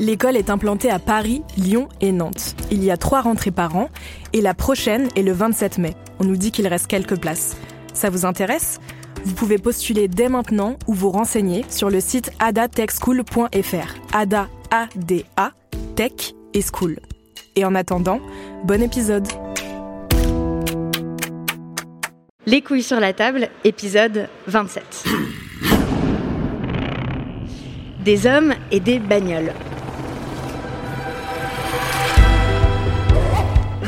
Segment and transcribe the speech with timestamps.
[0.00, 2.56] L'école est implantée à Paris, Lyon et Nantes.
[2.72, 3.90] Il y a trois rentrées par an
[4.32, 5.94] et la prochaine est le 27 mai.
[6.18, 7.56] On nous dit qu'il reste quelques places.
[7.92, 8.80] Ça vous intéresse?
[9.24, 13.94] Vous pouvez postuler dès maintenant ou vous renseigner sur le site adatechschool.fr.
[14.12, 15.52] Ada, A-D-A,
[15.94, 16.98] Tech et School.
[17.54, 18.20] Et en attendant,
[18.64, 19.28] bon épisode
[22.46, 25.04] Les couilles sur la table, épisode 27.
[28.04, 29.52] Des hommes et des bagnoles.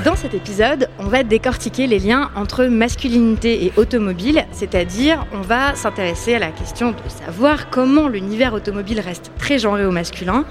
[0.07, 5.75] Dans cet épisode, on va décortiquer les liens entre masculinité et automobile, c'est-à-dire on va
[5.75, 10.45] s'intéresser à la question de savoir comment l'univers automobile reste très genré au masculin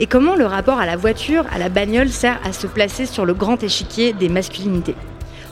[0.00, 3.24] et comment le rapport à la voiture, à la bagnole sert à se placer sur
[3.24, 4.96] le grand échiquier des masculinités.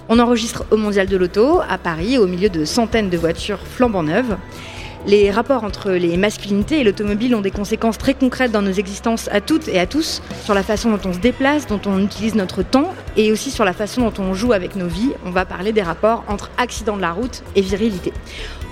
[0.09, 4.03] On enregistre au Mondial de l'Auto, à Paris, au milieu de centaines de voitures flambant
[4.03, 4.37] neuves.
[5.07, 9.29] Les rapports entre les masculinités et l'automobile ont des conséquences très concrètes dans nos existences
[9.31, 12.35] à toutes et à tous, sur la façon dont on se déplace, dont on utilise
[12.35, 15.13] notre temps, et aussi sur la façon dont on joue avec nos vies.
[15.25, 18.13] On va parler des rapports entre accident de la route et virilité.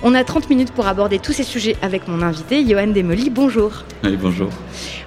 [0.03, 3.31] On a 30 minutes pour aborder tous ces sujets avec mon invité, Johan Desmolly.
[3.31, 3.85] Bonjour.
[4.03, 4.49] Oui, bonjour.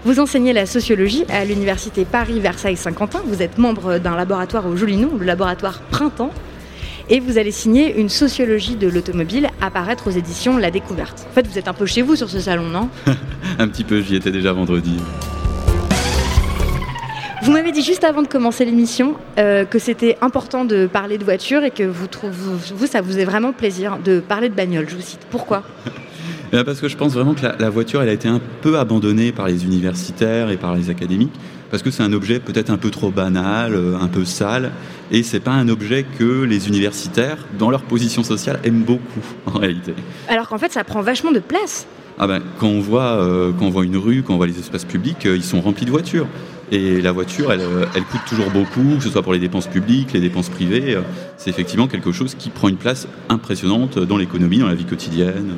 [0.05, 3.21] Vous enseignez la sociologie à l'université Paris-Versailles-Saint-Quentin.
[3.25, 6.31] Vous êtes membre d'un laboratoire au joli nom, le laboratoire Printemps.
[7.09, 11.25] Et vous allez signer une sociologie de l'automobile apparaître aux éditions La Découverte.
[11.29, 12.89] En fait, vous êtes un peu chez vous sur ce salon, non
[13.59, 14.97] Un petit peu, j'y étais déjà vendredi.
[17.43, 21.23] Vous m'avez dit juste avant de commencer l'émission euh, que c'était important de parler de
[21.23, 22.33] voiture et que vous, trouvez,
[22.75, 24.89] vous, ça vous est vraiment plaisir de parler de bagnole.
[24.89, 25.25] Je vous cite.
[25.29, 25.63] Pourquoi
[26.53, 28.79] Eh Parce que je pense vraiment que la, la, voiture, elle a été un peu
[28.79, 31.33] abandonnée par les universitaires et par les académiques,
[31.69, 34.71] parce que c'est un objet peut-être un peu trop banal, euh, un peu sale,
[35.11, 39.59] et c'est pas un objet que les universitaires, dans leur position sociale, aiment beaucoup en
[39.59, 39.93] réalité.
[40.27, 41.87] Alors qu'en fait, ça prend vachement de place.
[42.19, 44.57] Ah ben, quand on voit, euh, quand on voit une rue, quand on voit les
[44.57, 46.27] espaces publics, euh, ils sont remplis de voitures.
[46.71, 47.61] Et la voiture, elle,
[47.95, 50.97] elle, coûte toujours beaucoup, que ce soit pour les dépenses publiques, les dépenses privées.
[51.37, 55.53] C'est effectivement quelque chose qui prend une place impressionnante dans l'économie, dans la vie quotidienne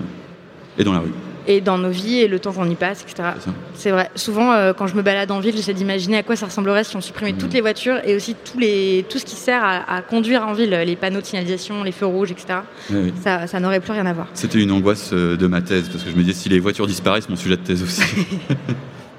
[0.77, 1.13] et dans la rue.
[1.49, 3.29] Et dans nos vies et le temps qu'on y passe, etc.
[3.73, 4.09] C'est vrai.
[4.15, 6.95] Souvent, euh, quand je me balade en ville, j'essaie d'imaginer à quoi ça ressemblerait si
[6.95, 7.37] on supprimait mmh.
[7.37, 10.53] toutes les voitures et aussi tous les, tout ce qui sert à, à, conduire en
[10.53, 12.59] ville, les panneaux de signalisation, les feux rouges, etc.
[12.91, 13.13] Oui, oui.
[13.21, 14.27] Ça, ça n'aurait plus rien à voir.
[14.33, 16.87] C'était une angoisse euh, de ma thèse, parce que je me disais, si les voitures
[16.87, 18.03] disparaissent, mon sujet de thèse aussi.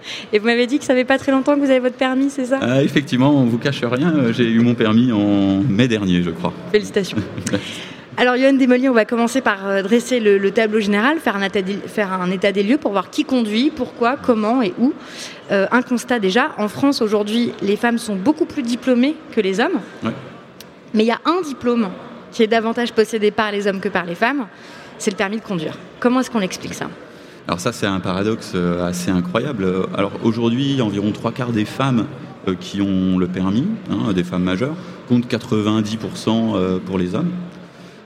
[0.32, 2.30] Et vous m'avez dit que ça fait pas très longtemps que vous avez votre permis,
[2.30, 2.58] c'est ça?
[2.62, 4.32] Ah, Effectivement, on vous cache rien.
[4.32, 6.52] J'ai eu mon permis en mai dernier, je crois.
[6.72, 7.18] Félicitations.
[8.16, 11.42] Alors, Yoann Desmolly, on va commencer par euh, dresser le, le tableau général, faire un,
[11.42, 14.92] état des, faire un, état des lieux pour voir qui conduit, pourquoi, comment et où.
[15.50, 19.60] Euh, un constat déjà, en France aujourd'hui, les femmes sont beaucoup plus diplômées que les
[19.60, 19.80] hommes.
[20.02, 20.12] Ouais.
[20.92, 21.88] Mais il y a un diplôme
[22.32, 24.46] qui est davantage possédé par les hommes que par les femmes,
[24.98, 25.78] c'est le permis de conduire.
[26.00, 26.88] Comment est-ce qu'on explique ça?
[27.46, 29.66] Alors ça, c'est un paradoxe euh, assez incroyable.
[29.96, 32.06] Alors aujourd'hui, environ trois quarts des femmes
[32.58, 34.74] qui ont le permis, hein, des femmes majeures,
[35.08, 37.30] contre 90% euh, pour les hommes.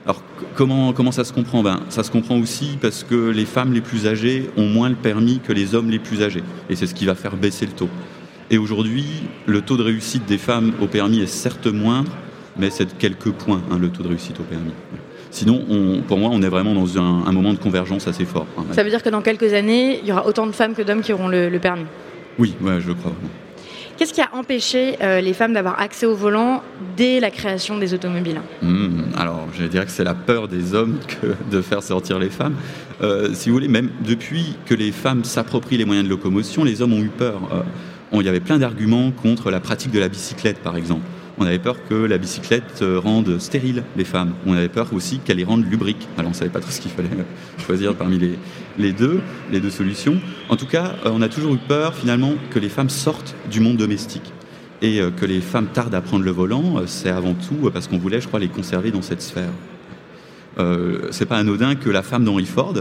[0.05, 0.21] Alors
[0.53, 1.63] comment, comment ça se comprend?
[1.63, 4.95] Ben, Ça se comprend aussi parce que les femmes les plus âgées ont moins le
[4.95, 6.43] permis que les hommes les plus âgés.
[6.69, 7.89] Et c'est ce qui va faire baisser le taux.
[8.51, 9.05] Et aujourd'hui,
[9.47, 12.11] le taux de réussite des femmes au permis est certes moindre,
[12.57, 14.71] mais c'est de quelques points, hein, le taux de réussite au permis.
[15.31, 18.45] Sinon, on, pour moi, on est vraiment dans un, un, moment de convergence assez fort.
[18.57, 18.65] Hein.
[18.71, 21.01] Ça veut dire que dans quelques années, il y aura autant de femmes que d'hommes
[21.01, 21.85] qui auront le, le permis?
[22.37, 23.11] Oui, ouais, je crois.
[23.97, 26.61] Qu'est-ce qui a empêché euh, les femmes d'avoir accès au volant
[26.97, 28.41] dès la création des automobiles?
[28.61, 30.99] Mmh, Alors, je dirais que c'est la peur des hommes
[31.51, 32.55] de faire sortir les femmes.
[33.01, 36.81] Euh, si vous voulez, même depuis que les femmes s'approprient les moyens de locomotion, les
[36.81, 37.39] hommes ont eu peur.
[37.53, 37.61] Euh,
[38.19, 41.05] il y avait plein d'arguments contre la pratique de la bicyclette, par exemple.
[41.37, 44.33] On avait peur que la bicyclette rende stérile les femmes.
[44.45, 46.07] On avait peur aussi qu'elle les rende lubriques.
[46.17, 47.09] Alors on ne savait pas trop ce qu'il fallait
[47.65, 48.39] choisir parmi les,
[48.77, 49.19] les, deux,
[49.51, 50.19] les deux solutions.
[50.49, 53.77] En tout cas, on a toujours eu peur finalement que les femmes sortent du monde
[53.77, 54.31] domestique
[54.81, 56.85] et que les femmes tardent à prendre le volant.
[56.85, 59.51] C'est avant tout parce qu'on voulait, je crois, les conserver dans cette sphère.
[60.59, 62.73] Euh, c'est pas anodin que la femme d'Henry Ford,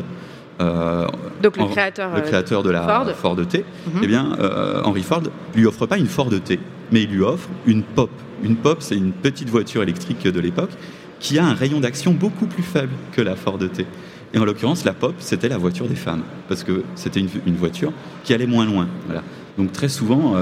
[0.60, 1.06] euh,
[1.42, 4.00] donc le créateur, le créateur de la Ford, T, mhm.
[4.02, 5.22] eh bien, euh, Henry Ford
[5.54, 6.60] lui offre pas une Ford T,
[6.94, 8.10] mais il lui offre une Pop.
[8.44, 10.70] Une Pop, c'est une petite voiture électrique de l'époque
[11.18, 13.84] qui a un rayon d'action beaucoup plus faible que la Ford T.
[14.32, 17.92] Et en l'occurrence, la Pop, c'était la voiture des femmes, parce que c'était une, voiture
[18.22, 18.86] qui allait moins loin.
[19.06, 19.24] Voilà.
[19.58, 20.36] Donc très souvent,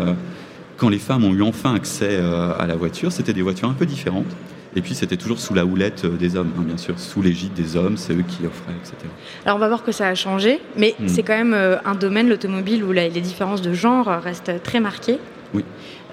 [0.77, 3.87] quand les femmes ont eu enfin accès à la voiture, c'était des voitures un peu
[3.87, 4.35] différentes.
[4.75, 7.53] Et puis c'était toujours sous la houlette euh, des hommes, hein, bien sûr, sous l'égide
[7.53, 8.97] des hommes, c'est eux qui offraient, etc.
[9.45, 11.09] Alors on va voir que ça a changé, mais hmm.
[11.09, 15.19] c'est quand même euh, un domaine, l'automobile, où les différences de genre restent très marquées.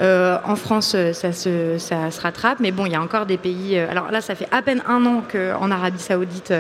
[0.02, 3.38] Euh, en France, ça se, ça se, rattrape, mais bon, il y a encore des
[3.38, 3.78] pays.
[3.78, 6.54] alors là, ça fait à peine un an qu'en Arabie Saoudite,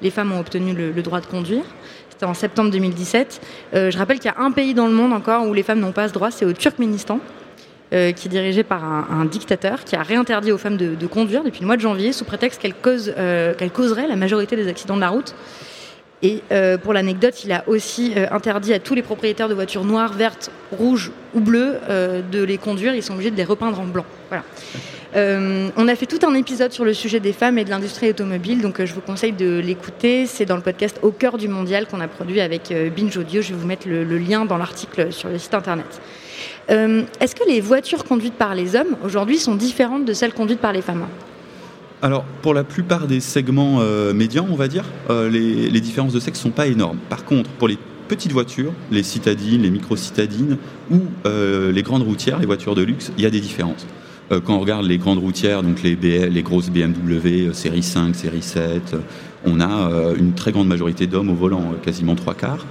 [0.00, 1.64] les femmes ont obtenu le, droit de conduire.
[2.08, 3.40] C'était en septembre 2017.
[3.74, 5.92] je rappelle qu'il y a un pays dans le monde encore où les femmes n'ont
[5.92, 7.20] pas ce droit, c'est au Turkménistan.
[7.92, 11.60] Euh, qui est dirigé par un, dictateur qui a réinterdit aux femmes de, conduire depuis
[11.60, 15.02] le mois de janvier sous prétexte qu'elles cause, euh, causeraient la majorité des accidents de
[15.02, 15.36] la route.
[16.22, 20.12] Et euh, pour l'anecdote, il a aussi interdit à tous les propriétaires de voitures noires,
[20.12, 22.94] vertes, rouges ou bleues de les conduire.
[22.94, 24.06] Ils sont obligés de les repeindre en blanc.
[24.30, 24.42] Voilà.
[25.76, 28.62] on a fait tout un épisode sur le sujet des femmes et de l'industrie automobile,
[28.62, 30.26] donc je vous conseille de l'écouter.
[30.26, 33.42] C'est dans le podcast Au cœur du mondial qu'on a produit avec Binge Audio.
[33.42, 36.00] Je vais vous mettre le, lien dans l'article sur le site internet.
[36.70, 40.60] Euh, est-ce que les voitures conduites par les hommes aujourd'hui sont différentes de celles conduites
[40.60, 41.06] par les femmes?
[42.02, 46.20] Alors, pour la plupart des segments euh, médians, on va dire, euh, les, différences de
[46.20, 46.98] sexe ne sont pas énormes.
[47.08, 47.78] Par contre, pour les
[48.08, 50.58] petites voitures, les citadines, les micro-citadines
[50.90, 53.84] ou les grandes routières, les voitures de luxe, il y a des différences.
[54.30, 58.94] quand on regarde les grandes routières, donc les, les grosses BMW, série 5, série 7,
[59.44, 62.64] on a une très grande majorité d'hommes au volant, quasiment trois quarts.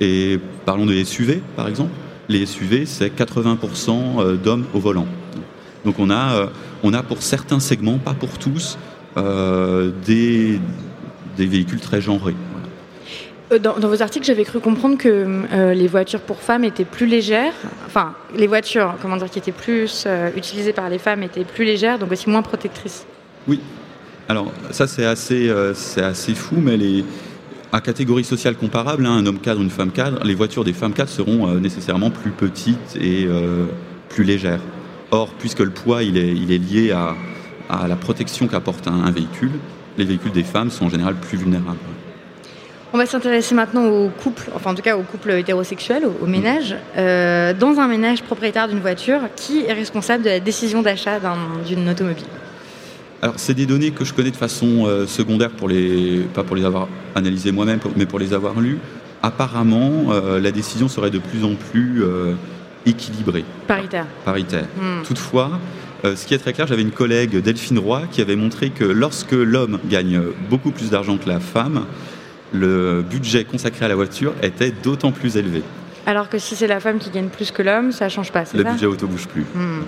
[0.00, 1.92] Et parlons des SUV, par exemple
[2.28, 5.06] les SUV, c'est 80% euh, d'hommes au volant.
[5.84, 6.46] Donc on a, euh,
[6.82, 8.78] on a pour certains segments, pas pour tous,
[9.16, 10.60] euh, des,
[11.36, 12.34] des véhicules très genrés.
[13.60, 15.42] Dans, vos articles, j'avais cru comprendre que
[15.74, 17.52] les voitures pour femmes étaient plus légères.
[17.84, 21.98] Enfin, les voitures, comment dire, qui étaient plus utilisées par les femmes étaient plus légères,
[21.98, 23.04] donc aussi moins protectrices.
[23.46, 23.60] Oui.
[24.26, 27.04] Alors ça, c'est assez, c'est assez fou, mais les,
[27.72, 30.92] à catégorie sociale comparable, hein, un homme cadre, une femme cadre, les voitures des femmes
[30.92, 33.64] cadres seront euh, nécessairement plus petites et euh,
[34.10, 34.60] plus légères.
[35.12, 37.14] Or, puisque le poids il est, il est lié à,
[37.68, 39.52] à la protection qu'apporte un, véhicule,
[39.98, 41.78] les véhicules des femmes sont en général plus vulnérables.
[42.94, 46.76] On va s'intéresser maintenant au couple, enfin en tout cas au couple hétérosexuel, au, ménage.
[46.96, 51.20] Euh, dans un ménage propriétaire d'une voiture, qui est responsable de la décision d'achat
[51.66, 52.26] d'une automobile?
[53.22, 56.56] Alors, c'est des données que je connais de façon euh, secondaire, pour les, pas pour
[56.56, 58.78] les avoir analysées moi-même, mais pour les avoir lues.
[59.22, 62.34] Apparemment, euh, la décision serait de plus en plus euh,
[62.86, 63.44] équilibrée.
[63.66, 64.06] Paritaire.
[64.24, 64.66] Paritaire.
[64.76, 65.02] Hmm.
[65.04, 65.50] Toutefois,
[66.04, 69.32] ce qui est très clair, j'avais une collègue, Delphine Roy, qui avait montré que lorsque
[69.32, 70.20] l'homme gagne
[70.50, 71.86] beaucoup plus d'argent que la femme,
[72.52, 75.62] le budget consacré à la voiture était d'autant plus élevé.
[76.06, 78.44] Alors que si c'est la femme qui gagne plus que l'homme, ça ne change pas,
[78.54, 79.44] Le budget auto bouge plus.
[79.54, 79.82] Hmm.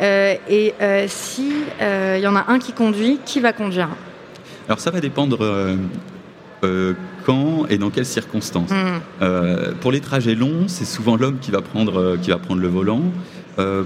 [0.00, 3.88] Euh, et euh, si il euh, y en a un qui conduit, qui va conduire?
[4.66, 5.38] Alors ça va dépendre
[7.30, 8.70] quand et dans quelles circonstances.
[8.70, 9.74] Hmm.
[9.80, 13.02] pour les trajets longs, c'est souvent l'homme qui va prendre qui va prendre le volant.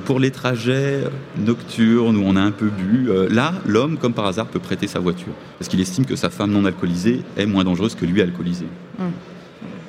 [0.05, 1.01] pour les trajets
[1.37, 5.01] nocturnes où on a un peu bu, là, l'homme, comme par hasard, peut prêter sa
[5.01, 8.67] voiture parce qu'il estime que sa femme non alcoolisée est moins dangereuse que lui alcoolisé.
[8.99, 9.11] Hmm.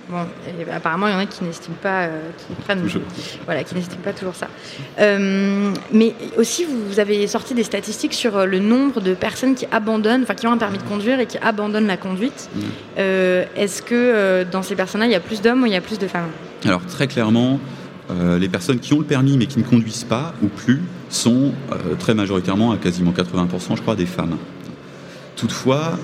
[0.07, 0.19] Bon,
[0.71, 2.87] apparemment, il y en a qui n'estiment pas, euh, qui prennent,
[3.45, 4.47] voilà, qui n'estiment pas toujours ça.
[4.99, 9.65] Euh, mais aussi, vous avez sorti des statistiques sur euh, le nombre de personnes qui
[9.71, 12.49] abandonnent, enfin qui ont un permis de conduire et qui abandonnent la conduite.
[12.55, 12.59] Mm.
[13.55, 15.97] Est-ce que dans ces personnes-là, il y a plus d'hommes ou il y a plus
[15.97, 16.29] de femmes?
[16.63, 17.59] Alors très clairement,
[18.09, 21.51] les personnes qui ont le permis mais qui ne conduisent pas ou plus sont
[21.99, 24.37] très majoritairement, à quasiment 80%, je crois, des femmes.
[25.35, 25.97] Toutefois,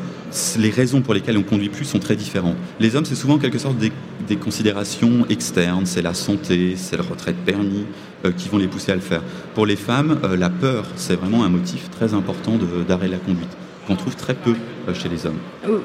[0.57, 2.55] les raisons pour lesquelles on conduit plus sont très différentes.
[2.79, 3.91] Les hommes, c'est souvent en quelque sorte des,
[4.37, 7.85] considérations externes, c'est la santé, c'est le retrait de permis
[8.23, 9.21] euh, qui vont les pousser à le faire.
[9.53, 12.53] Pour les femmes, euh, la peur, c'est vraiment un motif très important
[12.87, 13.49] d'arrêt de, la conduite,
[13.87, 14.55] qu'on trouve très peu
[14.87, 15.39] euh, chez les hommes.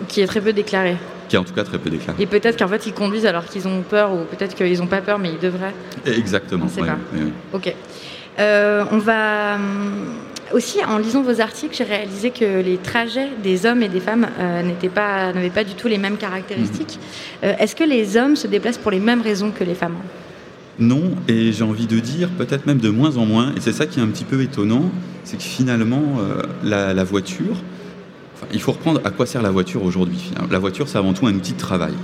[0.06, 0.96] Qui est très peu déclaré.
[1.28, 2.22] Qui est en tout cas très peu déclaré.
[2.22, 5.00] Et peut-être qu'en fait ils conduisent alors qu'ils ont peur, ou peut-être qu'ils n'ont pas
[5.00, 5.74] peur, mais ils devraient.
[6.06, 6.66] Exactement.
[6.72, 6.98] On pas.
[7.52, 7.74] Ok.
[8.38, 10.14] on va hum,
[10.52, 14.26] aussi, en lisant vos articles, j'ai réalisé que les trajets des hommes et des femmes
[14.38, 16.98] euh, n'étaient pas, n'avaient pas du tout les mêmes caractéristiques.
[17.42, 17.48] Mhm.
[17.48, 19.96] Euh, est-ce que les hommes se déplacent pour les mêmes raisons que les femmes?
[20.78, 23.86] Non, et j'ai envie de dire peut-être même de moins en moins, et c'est ça
[23.86, 24.90] qui est un petit peu étonnant,
[25.24, 27.56] c'est que finalement euh, la, voiture,
[28.52, 30.32] il faut reprendre à quoi sert la voiture aujourd'hui.
[30.50, 31.94] La voiture, c'est avant tout un outil de travail.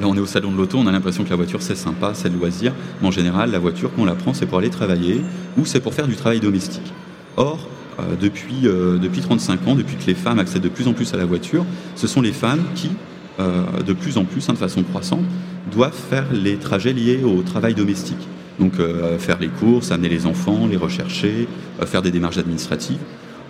[0.00, 2.12] Là, on est au salon de l'auto, on a l'impression que la voiture, c'est sympa,
[2.14, 4.70] c'est le loisir, mais en général, la voiture, quand on la prend, c'est pour aller
[4.70, 5.22] travailler
[5.56, 6.92] ou c'est pour faire du travail domestique.
[7.40, 7.58] Or,
[7.98, 11.12] euh, depuis, euh, depuis 35 ans, depuis que les femmes accèdent de plus en plus
[11.14, 11.64] à la voiture,
[11.96, 12.90] ce sont les femmes qui,
[13.38, 15.24] de plus en plus, hein, de façon croissante,
[15.72, 18.28] doivent faire les trajets liés au travail domestique.
[18.60, 21.48] Donc euh, faire les courses, amener les enfants, les rechercher,
[21.80, 22.98] euh, faire des démarches administratives.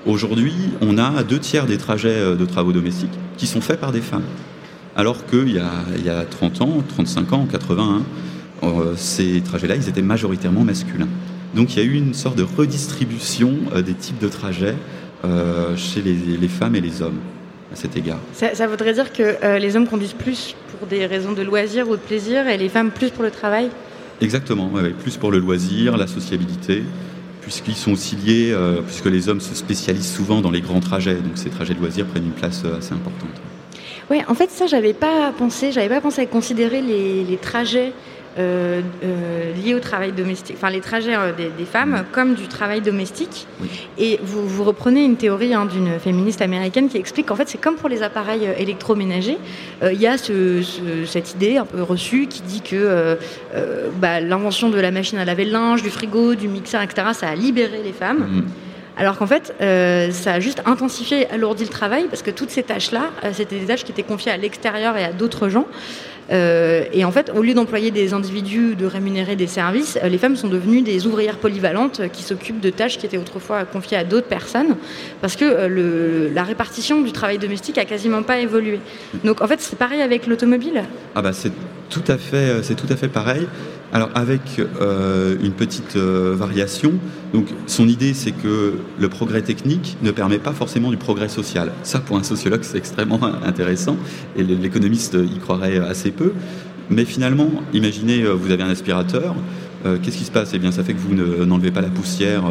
[0.06, 3.90] Aujourd'hui, on a deux tiers des trajets euh, de travaux domestiques qui sont faits par
[3.90, 4.22] des femmes.
[4.94, 8.02] Alors qu'il y, y, a 30 ans, 35 ans, 81,
[8.96, 11.08] ces trajets-là, ils étaient majoritairement masculins.
[11.54, 13.54] Donc il y a eu une sorte de redistribution
[13.84, 14.76] des types de trajets
[15.76, 17.18] chez les, femmes et les hommes
[17.72, 18.18] à cet égard.
[18.32, 22.00] Ça, voudrait dire que les hommes conduisent plus pour des raisons de loisir ou de
[22.00, 23.70] plaisir et les femmes plus pour le travail?
[24.20, 24.70] Exactement,
[25.02, 26.82] plus pour le loisir, la sociabilité,
[27.40, 31.14] puisqu'ils sont aussi liés, euh, puisque les hommes se spécialisent souvent dans les grands trajets,
[31.14, 33.30] donc ces trajets de loisirs prennent une place euh, assez importante.
[34.10, 37.92] Oui, en fait, ça, j'avais pas pensé, j'avais pas pensé à considérer les, les trajets
[38.40, 42.80] euh, euh, liés au travail domestique, enfin les trajets euh, des, femmes comme du travail
[42.80, 43.46] domestique.
[43.98, 47.60] Et vous, vous, reprenez une théorie hein, d'une féministe américaine qui explique qu'en fait c'est
[47.60, 49.36] comme pour les appareils électroménagers,
[49.82, 53.18] il y a cette idée un peu reçue qui dit que
[53.98, 57.28] bah, l'invention de la machine à laver le linge, du frigo, du mixeur, etc., ça
[57.28, 58.20] a libéré les femmes.
[58.20, 58.42] Mm.
[58.96, 59.54] Alors qu'en fait,
[60.12, 63.84] ça a juste intensifié, alourdi le travail, parce que toutes ces tâches-là, c'était des tâches
[63.84, 65.66] qui étaient confiées à l'extérieur et à d'autres gens.
[66.30, 70.18] Euh, et en fait, au lieu d'employer des individus, de rémunérer des services, euh, les
[70.18, 74.04] femmes sont devenues des ouvrières polyvalentes qui s'occupent de tâches qui étaient autrefois confiées à
[74.04, 74.76] d'autres personnes,
[75.20, 78.78] parce que euh, la répartition du travail domestique a quasiment pas évolué.
[79.24, 80.84] Donc en fait, c'est pareil avec l'automobile.
[81.14, 81.52] Ah bah c'est
[81.88, 83.48] tout à fait, c'est tout à fait pareil.
[83.92, 84.40] Alors avec
[84.80, 86.92] euh, une petite euh, variation,
[87.34, 91.72] donc son idée c'est que le progrès technique ne permet pas forcément du progrès social.
[91.82, 93.96] Ça pour un sociologue c'est extrêmement intéressant
[94.36, 96.32] et l'économiste y croirait assez peu.
[96.88, 99.34] Mais finalement, imaginez euh, vous avez un aspirateur,
[100.02, 100.50] qu'est-ce qui se passe?
[100.54, 101.14] Eh bien ça fait que vous
[101.46, 102.44] n'enlevez pas la poussière.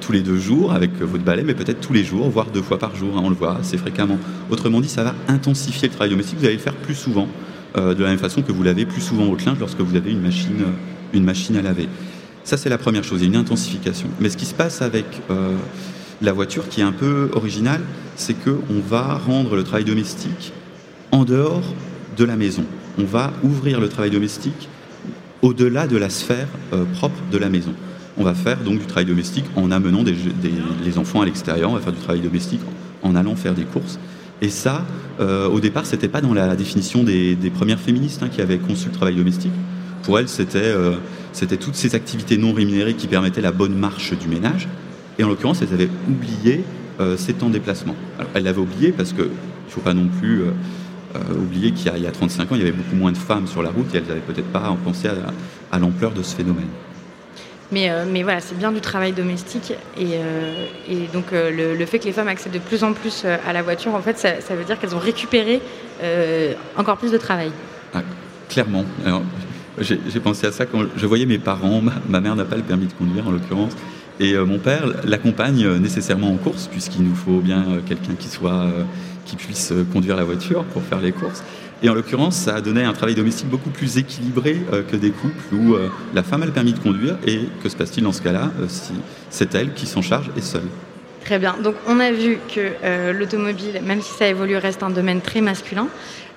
[0.00, 2.78] tous les deux jours avec votre balai, mais peut-être tous les jours, voire deux fois
[2.78, 4.18] par jour, hein, on le voit assez fréquemment.
[4.50, 7.28] Autrement dit, ça va intensifier le travail domestique, vous allez le faire plus souvent.
[7.76, 10.10] Euh, de la même façon que vous lavez plus souvent votre linge lorsque vous avez
[10.10, 11.88] une machine, euh, une machine à laver.
[12.42, 14.08] Ça, c'est la première chose, il y a une intensification.
[14.18, 15.54] Mais ce qui se passe avec euh,
[16.20, 17.80] la voiture, qui est un peu original,
[18.16, 20.52] c'est qu'on va rendre le travail domestique
[21.12, 21.74] en dehors
[22.16, 22.64] de la maison.
[22.98, 24.68] On va ouvrir le travail domestique
[25.42, 26.48] au-delà de la sphère
[26.94, 27.72] propre de la maison.
[28.18, 31.80] On va faire donc du travail domestique en amenant les enfants à l'extérieur, on va
[31.80, 32.60] faire du travail domestique
[33.02, 33.98] en allant faire des courses.
[34.42, 34.84] Et ça,
[35.20, 38.86] euh, au départ, c'était pas dans la définition des, premières féministes hein, qui avaient conçu
[38.86, 39.52] le travail domestique.
[40.02, 40.96] Pour elles, euh,
[41.32, 44.68] c'était toutes ces activités non rémunérées qui permettaient la bonne marche du ménage.
[45.18, 46.64] Et en l'occurrence, elles avaient oublié
[47.00, 47.94] euh, ces temps de déplacement.
[48.18, 50.42] Alors, elles l'avaient oublié parce qu'il ne faut pas non plus
[51.36, 53.70] oublier qu'il y, a 35 ans, il y avait beaucoup moins de femmes sur la
[53.70, 55.08] route et elles n'avaient peut-être pas pensé
[55.72, 56.68] à l'ampleur de ce phénomène.
[57.72, 59.72] Mais, euh, mais voilà, c'est bien du travail domestique.
[59.96, 60.66] Et, euh,
[61.12, 63.94] donc, euh, le, fait que les femmes accèdent de plus en plus à la voiture,
[63.94, 65.60] en fait, ça, veut dire qu'elles ont récupéré
[66.76, 67.52] encore plus de travail.
[67.94, 68.02] Ah,
[68.48, 68.84] clairement.
[69.78, 71.82] j'ai pensé à ça quand je voyais mes parents.
[72.08, 73.72] Ma, mère n'a pas le permis de conduire, en l'occurrence.
[74.18, 80.16] Et mon père l'accompagne nécessairement en course, puisqu'il nous faut bien quelqu'un qui puisse conduire
[80.16, 81.42] la voiture pour faire les courses.
[81.82, 85.10] Et en l'occurrence, ça a donné un travail domestique beaucoup plus équilibré euh, que des
[85.10, 87.16] couples où euh, la femme a le permis de conduire.
[87.26, 88.92] Et que se passe-t-il dans ce cas-là euh, si
[89.30, 90.68] c'est elle qui s'en charge et seule?
[91.24, 91.56] Très bien.
[91.62, 95.86] Donc on a vu que l'automobile, même si ça évolue, reste un domaine très masculin.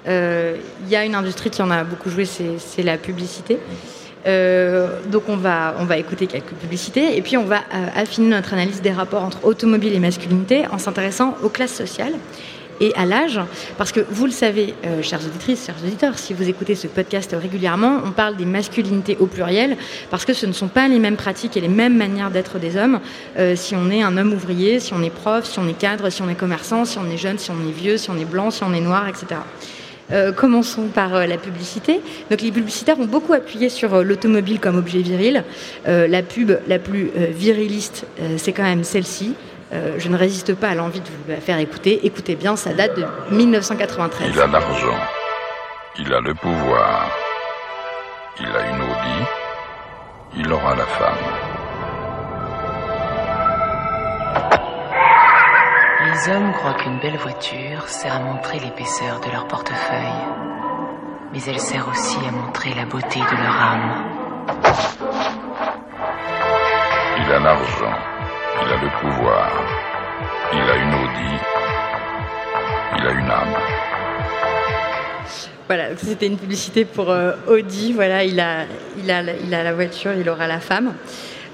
[0.05, 3.59] Il y a une industrie qui en a beaucoup joué, c'est la publicité.
[4.25, 7.61] donc on va, on va écouter quelques publicités et puis on va
[7.95, 12.13] affiner notre analyse des rapports entre automobile et masculinité en s'intéressant aux classes sociales
[12.83, 13.39] et à l'âge.
[13.77, 17.33] Parce que vous le savez, euh, chères auditrices, chers auditeurs, si vous écoutez ce podcast
[17.39, 19.77] régulièrement, on parle des masculinités au pluriel
[20.11, 22.75] parce que ce ne sont pas les mêmes pratiques et les mêmes manières d'être des
[22.75, 22.99] hommes
[23.37, 26.09] euh, si on est un homme ouvrier, si on est prof, si on est cadre,
[26.09, 28.25] si on est commerçant, si on est jeune, si on est vieux, si on est
[28.25, 29.39] blanc, si on est noir, etc.
[30.11, 32.01] Euh, commençons par la publicité.
[32.29, 35.45] Donc les publicitaires ont beaucoup appuyé sur l'automobile comme objet viril.
[35.85, 38.05] la pub la plus viriliste,
[38.37, 39.35] c'est quand même celle-ci.
[39.73, 42.05] Euh, je ne résiste pas à l'envie de vous la faire écouter.
[42.05, 44.29] Écoutez bien, ça date de 1993.
[44.33, 44.99] Il a l'argent,
[45.97, 47.09] il a le pouvoir,
[48.39, 49.25] il a une Audi,
[50.37, 51.53] il aura la femme.
[56.05, 59.97] Les hommes croient qu'une belle voiture sert à montrer l'épaisseur de leur portefeuille,
[61.31, 64.03] mais elle sert aussi à montrer la beauté de leur âme.
[67.17, 67.97] Il a l'argent,
[69.01, 69.51] pouvoir,
[70.53, 71.33] il a une Audi,
[72.97, 73.55] il a une âme.
[75.67, 77.93] Voilà, c'était une publicité pour euh, Audi.
[77.93, 78.65] Voilà, il a,
[78.97, 80.93] il, a, il a la voiture, il aura la femme.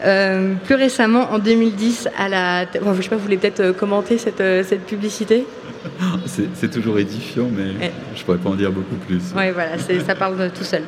[0.04, 2.66] Euh, plus récemment, en 2010, à la.
[2.82, 5.46] Bon, je sais pas, vous voulez peut-être euh, commenter cette, euh, cette publicité?
[6.56, 7.92] C'est toujours édifiant, mais Ouais.
[8.16, 9.22] je pourrais pas en dire beaucoup plus.
[9.36, 10.84] Oui, voilà, ça parle de tout seul.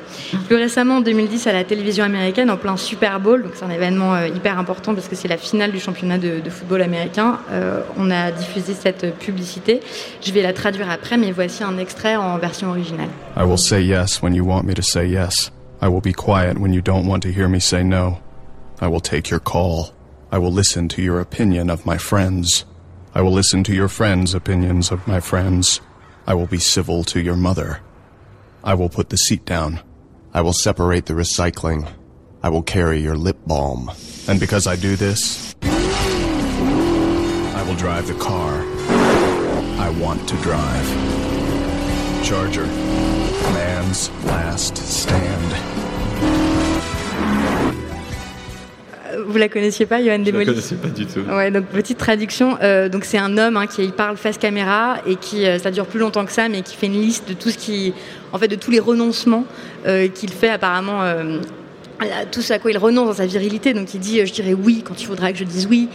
[0.47, 3.69] Plus récemment, en 2010, à la télévision américaine, en plein Super Bowl, donc c'est un
[3.69, 7.39] événement euh, hyper important parce que c'est la finale du championnat de, de football américain,
[7.51, 9.79] euh, on a diffusé cette publicité.
[10.21, 13.09] Je vais la traduire après, mais voici un extrait en version originale.
[13.37, 15.51] I will say yes when you want me to say yes.
[15.81, 18.17] I will be quiet when you don't want to hear me say no.
[18.81, 19.93] I will take your call.
[20.31, 22.65] I will listen to your opinion of my friends.
[23.13, 25.79] I will listen to your friends' opinions of my friends.
[26.25, 27.81] I will be civil to your mother.
[28.63, 29.81] I will put the seat down.
[30.33, 31.91] I will separate the recycling.
[32.41, 33.91] I will carry your lip balm.
[34.27, 38.61] And because I do this, I will drive the car
[39.79, 40.87] I want to drive.
[42.23, 42.65] Charger.
[43.53, 45.90] Man's last stand.
[49.25, 51.19] Vous la connaissiez pas, Johan Je la Desmolis connaissais pas du tout.
[51.29, 52.57] Ouais, donc petite traduction.
[52.61, 55.85] euh, donc c'est un homme hein, qui parle face caméra et qui euh, ça dure
[55.85, 57.93] plus longtemps que ça, mais qui fait une liste de tout ce qui,
[58.33, 59.45] en fait, de tous les renoncements
[59.85, 61.01] euh, qu'il fait apparemment.
[62.31, 63.73] tout ce à quoi il renonce dans sa virilité.
[63.73, 65.87] Donc il dit Je dirais oui quand il faudra que je dise oui.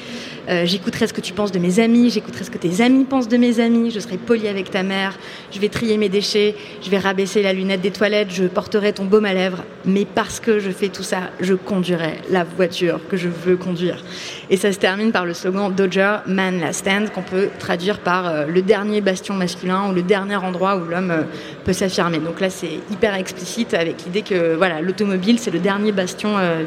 [0.49, 2.11] Euh, j'écouterai ce que tu penses de mes amis.
[2.11, 3.91] J'écouterai ce que tes amis pensent de mes amis.
[3.91, 5.19] Je serai poli avec ta mère.
[5.53, 6.55] Je vais trier mes déchets.
[6.83, 8.31] Je vais rabaisser la lunette des toilettes.
[8.31, 9.65] Je porterai ton baume à lèvres.
[9.85, 14.03] Mais parce que je fais tout ça, je conduirai la voiture que je veux conduire.
[14.51, 18.29] Et ça se termine par le slogan Dodger Man Last Stand, qu'on peut traduire par
[18.29, 21.23] euh, le dernier bastion masculin ou le dernier endroit où l'homme euh,
[21.65, 22.19] peut s'affirmer.
[22.19, 26.65] Donc là, c'est hyper explicite avec l'idée que voilà, l'automobile, c'est le dernier bastion euh,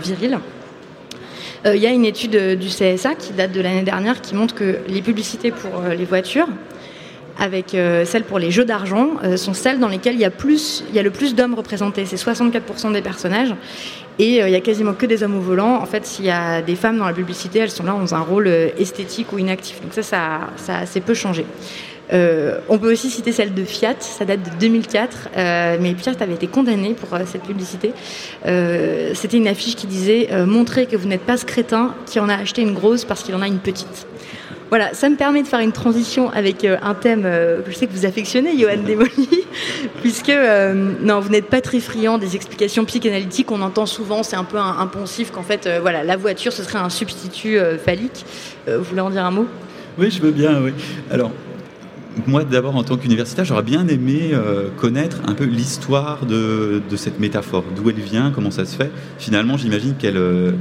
[1.65, 4.35] Euh, Il y a une étude euh, du CSA qui date de l'année dernière qui
[4.35, 6.47] montre que les publicités pour euh, les voitures,
[7.37, 11.35] avec celles pour les jeux d'argent, sont celles dans lesquelles il y a, le plus
[11.35, 12.05] d'hommes représentés.
[12.05, 13.55] C'est 64% des personnages.
[14.19, 15.75] Et il y a quasiment que des hommes au volant.
[15.81, 18.19] En fait, s'il y a des femmes dans la publicité, elles sont là dans un
[18.19, 19.79] rôle esthétique ou inactif.
[19.81, 21.45] Donc ça, ça, ça peu changé.
[22.11, 26.13] Euh, on peut aussi citer celle de Fiat, ça date de 2004, euh, mais Fiat
[26.19, 27.93] avait été condamné pour euh, cette publicité.
[29.13, 32.35] C'était une affiche qui disait Montrez que vous n'êtes pas ce crétin qui en a
[32.35, 34.07] acheté une grosse parce qu'il en a une petite.
[34.69, 37.91] Voilà, ça me permet de faire une transition avec un thème que je sais que
[37.91, 39.45] vous affectionnez, Johan Desmoli,
[40.01, 40.31] puisque
[41.01, 43.51] non, vous n'êtes pas très friand des explications psychanalytiques.
[43.51, 44.89] On entend souvent, c'est un peu un,
[45.33, 48.25] qu'en fait, voilà, la voiture ce serait un substitut phallique.
[48.67, 49.47] Vous voulez en dire un mot?
[49.97, 50.71] Oui, je veux bien, oui.
[51.11, 51.31] Alors,
[52.27, 56.97] moi, d'abord, en tant qu'universitaire, j'aurais bien aimé euh, connaître un peu l'histoire de, de
[56.97, 58.91] cette métaphore, d'où elle vient, comment ça se fait.
[59.17, 60.51] Finalement, j'imagine qu'elle euh,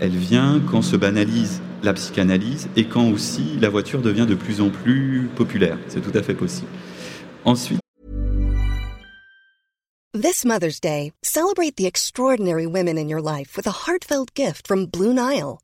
[0.00, 4.60] elle vient quand se banalise la psychanalyse et quand aussi la voiture devient de plus
[4.60, 5.78] en plus populaire.
[5.88, 6.68] C'est tout à fait possible.
[7.44, 7.80] Ensuite,
[10.14, 14.86] This Mother's Day, celebrate the extraordinary women in your life with a heartfelt gift from
[14.86, 15.63] Blue Nile.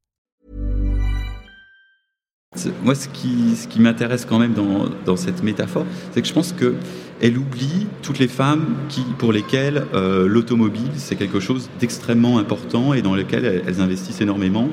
[2.83, 6.75] Moi, ce qui, m'intéresse quand même dans, cette métaphore, c'est que je pense que
[7.21, 8.75] elle oublie toutes les femmes
[9.19, 14.67] pour lesquelles euh, l'automobile, c'est quelque chose d'extrêmement important et dans lequel elles, investissent énormément.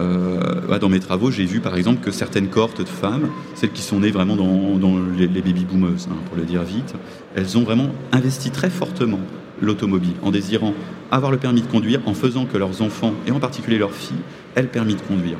[0.00, 3.80] Euh, dans mes travaux, j'ai vu par exemple que certaines cohortes de femmes, celles qui
[3.80, 6.94] sont nées vraiment dans, les, les baby boomers, hein, pour le dire vite,
[7.36, 9.20] elles ont vraiment investi très fortement
[9.62, 10.74] l'automobile en désirant
[11.10, 14.20] avoir le permis de conduire, en faisant que leurs enfants, et en particulier leurs filles,
[14.56, 15.38] aient le permis de conduire.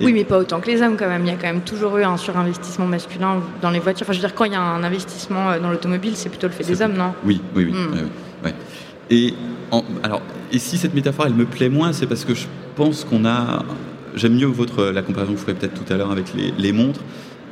[0.00, 1.24] Oui, mais pas autant que les hommes quand même.
[1.24, 4.04] Il y a quand même toujours eu un surinvestissement masculin dans les voitures.
[4.04, 6.46] Enfin, je veux dire, quand il y a un investissement euh, dans l'automobile, c'est plutôt
[6.46, 7.12] le fait des hommes, non?
[7.24, 7.72] Oui, oui, oui.
[7.72, 8.44] Mm.
[8.44, 8.54] ouais.
[9.10, 9.34] Et,
[9.70, 13.04] en- alors, et si cette métaphore, elle me plaît moins, c'est parce que je pense
[13.04, 13.64] qu'on a
[14.14, 16.72] j'aime mieux votre, la comparaison que vous ferez peut-être tout à l'heure avec les, les
[16.72, 17.00] montres,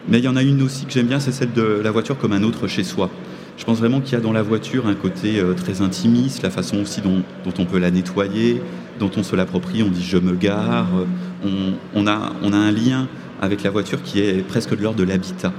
[0.09, 2.19] mais il y en a une aussi que j'aime bien, c'est celle de la voiture
[2.19, 3.11] comme un autre chez soi.
[3.57, 6.51] Je pense vraiment qu'il y a dans la voiture un côté euh, très intimiste, la
[6.51, 8.63] façon aussi dont, dont, on peut la nettoyer,
[8.99, 10.87] dont on se l'approprie, on dit je me gare,
[11.95, 13.09] on, a, un lien
[13.41, 15.53] avec la voiture qui est presque de l'ordre de l'habitat.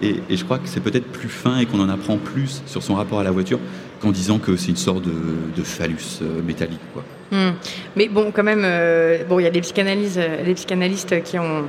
[0.00, 2.94] Et, je crois que c'est peut-être plus fin et qu'on en apprend plus sur son
[2.94, 3.58] rapport à la voiture
[4.00, 6.80] qu'en disant que c'est une sorte de, phallus euh, métallique.
[6.92, 7.02] Quoi.
[7.32, 7.54] Mmh.
[7.96, 11.64] Mais bon, quand même, euh, bon, il y a des des psychanalystes qui ont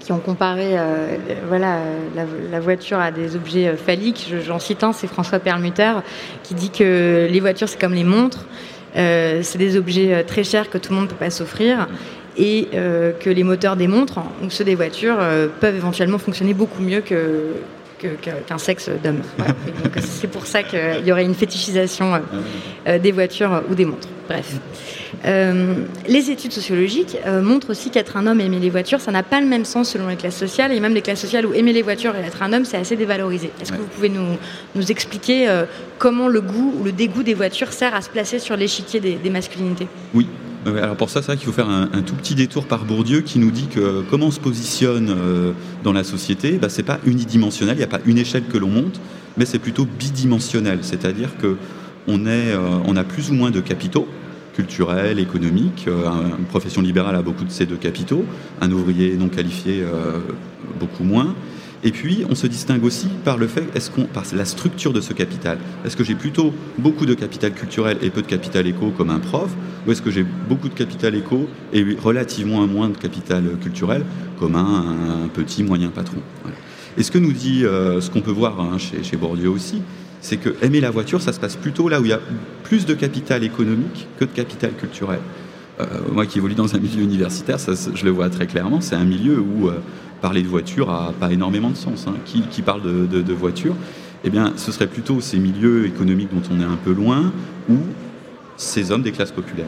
[0.00, 1.16] qui ont comparé euh,
[1.48, 1.80] voilà,
[2.16, 4.32] la, la, voiture à des objets phalliques.
[4.46, 5.92] J'en cite un, c'est François Perlmutter,
[6.44, 8.46] qui dit que les voitures, c'est comme les montres.
[8.98, 11.86] Euh, c'est des objets très chers que tout le monde ne peut pas s'offrir
[12.38, 16.54] et euh, que les moteurs des montres ou ceux des voitures euh, peuvent éventuellement fonctionner
[16.54, 17.54] beaucoup mieux que
[17.98, 19.20] qu'un qu sexe d'homme.
[19.36, 19.54] Voilà.
[20.00, 22.20] c'est pour ça qu'il y aurait une fétichisation
[22.86, 24.08] euh, des voitures ou des montres.
[24.28, 24.60] Bref.
[25.24, 29.10] Euh, les études sociologiques euh, montrent aussi qu'être un homme et aimer les voitures, ça
[29.10, 31.54] n'a pas le même sens selon les classes sociales, et même les classes sociales où
[31.54, 33.50] aimer les voitures et être un homme, c'est assez dévalorisé.
[33.60, 33.78] Est-ce ouais.
[33.78, 34.36] que vous pouvez nous,
[34.74, 35.64] nous expliquer euh,
[35.98, 39.14] comment le goût ou le dégoût des voitures sert à se placer sur l'échiquier des,
[39.14, 39.88] des masculinités?
[40.14, 40.28] Oui,
[40.66, 43.38] alors pour ça, c'est vrai qu'il faut faire un, tout petit détour par Bourdieu qui
[43.38, 45.52] nous dit que comment on se positionne euh,
[45.84, 48.68] dans la société, bah, c'est pas unidimensionnel, il n'y a pas une échelle que l'on
[48.68, 49.00] monte,
[49.36, 51.56] mais c'est plutôt bidimensionnel, c'est-à-dire que
[52.06, 54.08] on, est, euh, on a plus ou moins de capitaux
[54.54, 55.84] culturels, économiques.
[55.86, 58.24] Euh, une profession libérale a beaucoup de ces deux capitaux,
[58.60, 59.84] un ouvrier non qualifié
[60.80, 61.34] beaucoup moins.
[61.84, 65.00] Et puis, on se distingue aussi par le fait, est-ce qu'on, par la structure de
[65.00, 65.58] ce capital.
[65.84, 69.20] Est-ce que j'ai plutôt beaucoup de capital culturel et peu de capital éco comme un
[69.20, 69.50] prof,
[69.86, 74.04] ou est-ce que j'ai beaucoup de capital éco et relativement moins de capital culturel
[74.40, 76.56] comme un, petit moyen patron voilà.
[76.96, 79.82] Et ce que nous dit, euh, ce qu'on peut voir hein, chez, chez Bourdieu aussi,
[80.20, 82.20] c'est que aimer la voiture, ça se passe plutôt là où il y a
[82.64, 85.20] plus de capital économique que de capital culturel.
[85.80, 88.96] Euh, moi qui évolue dans un milieu universitaire, ça, je le vois très clairement, c'est
[88.96, 89.78] un milieu où euh,
[90.20, 92.06] parler de voiture a pas énormément de sens.
[92.06, 92.14] Hein.
[92.24, 93.74] Qui, qui, parle de, de, de, voiture
[94.24, 97.32] Eh bien, ce serait plutôt ces milieux économiques dont on est un peu loin
[97.68, 97.76] ou
[98.56, 99.66] ces hommes des classes populaires.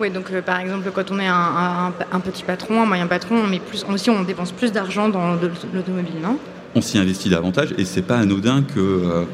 [0.00, 3.08] Oui, donc euh, par exemple, quand on est un, un, un, petit patron, un moyen
[3.08, 6.38] patron, on, met plus, aussi on dépense plus d'argent dans l'automobile, non?
[6.74, 9.24] On s'y investit davantage et c'est pas anodin que euh,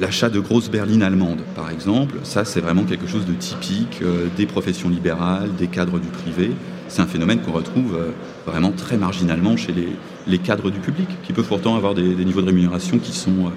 [0.00, 4.26] l'achat de grosses berlines allemandes, par exemple, ça c'est vraiment quelque chose de typique euh,
[4.36, 6.52] des professions libérales, des cadres du privé.
[6.88, 8.10] C'est un phénomène qu'on retrouve euh,
[8.46, 9.88] vraiment très marginalement chez les,
[10.26, 13.46] les, cadres du public, qui peuvent pourtant avoir des, des niveaux de rémunération qui sont
[13.46, 13.50] euh,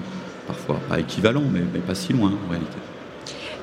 [0.46, 2.76] parfois pas équivalents, mais, mais, pas si loin en réalité.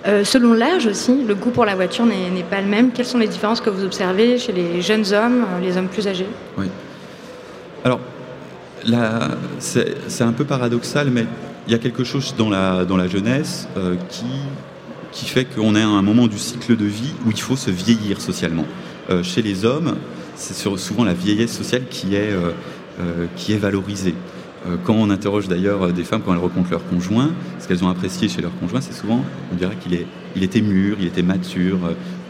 [0.07, 2.91] Euh, selon l'âge aussi, le goût pour la voiture n'est pas le même.
[2.91, 6.27] Quelles sont les différences que vous observez chez les jeunes hommes, les hommes plus âgés?
[6.57, 6.65] Oui.
[7.85, 7.99] Alors,
[9.59, 11.25] c'est un peu paradoxal, mais
[11.71, 14.25] il y a quelque chose dans la, dans la jeunesse euh, qui,
[15.13, 17.71] qui fait qu'on est à un moment du cycle de vie où il faut se
[17.71, 18.65] vieillir socialement.
[19.09, 19.95] Euh, chez les hommes,
[20.35, 22.51] c'est souvent la vieillesse sociale qui est, euh,
[23.37, 24.15] qui est valorisée.
[24.83, 28.27] Quand on interroge d'ailleurs des femmes quand elles rencontrent leur conjoint, ce qu'elles ont apprécié
[28.27, 29.97] chez leur conjoint, c'est souvent, on dirait qu'il
[30.35, 31.79] il était mûr, il était mature,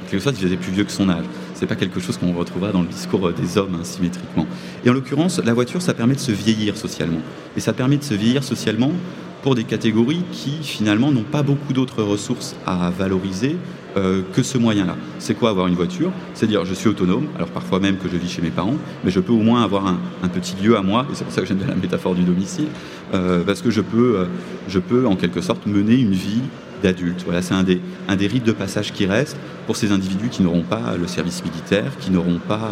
[0.09, 1.25] quelque chose, il faisait plus vieux que son âge.
[1.55, 4.47] C'est pas quelque chose qu'on retrouvera dans le discours des hommes hein, symétriquement.
[4.85, 7.19] Et en l'occurrence, la voiture, ça permet de se vieillir socialement.
[7.57, 8.93] Et ça permet de se vieillir socialement
[9.41, 13.57] pour des catégories qui finalement n'ont pas beaucoup d'autres ressources à valoriser
[13.97, 14.95] euh, que ce moyen-là.
[15.19, 16.11] C'est quoi avoir une voiture?
[16.33, 19.11] C'est dire je suis autonome, alors parfois même que je vis chez mes parents, mais
[19.11, 21.47] je peux au moins avoir un, petit lieu à moi, et c'est pour ça que
[21.47, 22.67] j'aime bien la métaphore du domicile,
[23.13, 24.25] euh, parce que je peux, euh,
[24.69, 26.41] je peux en quelque sorte mener une vie
[26.81, 27.23] d'adulte.
[27.25, 30.41] Voilà, c'est un des, un des rites de passage qui reste pour ces individus qui
[30.41, 32.71] n'auront pas le service militaire, qui n'auront pas,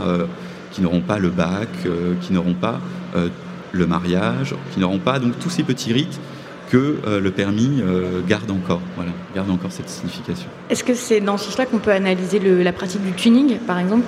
[0.72, 1.70] qui n'auront pas le bac,
[2.22, 2.80] qui n'auront pas
[3.72, 6.20] le mariage, qui n'auront pas donc tous ces petits rites
[6.70, 10.48] que euh, le permis euh, garde encore, voilà, garde encore cette signification.
[10.70, 13.80] Est-ce que c'est dans ce sens-là qu'on peut analyser le, la pratique du tuning, par
[13.80, 14.06] exemple?